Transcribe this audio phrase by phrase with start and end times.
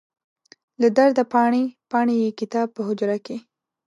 [0.81, 3.37] له درده پاڼې، پاڼې یې کتاب په حجره کې